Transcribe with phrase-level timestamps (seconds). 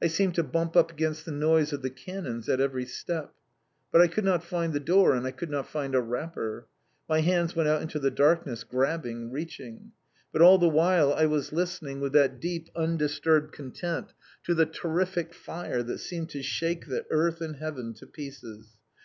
[0.00, 3.34] I seemed to bump up against the noise of the cannons at every step.
[3.90, 6.68] But I could not find the door, and I could not find a wrapper.
[7.08, 9.90] My hands went out into the darkness, grabbing, reaching.
[10.30, 14.12] But all the while I was listening with that deep, undisturbed content
[14.44, 18.76] to the terrific fire that seemed to shake the earth and heaven to pieces.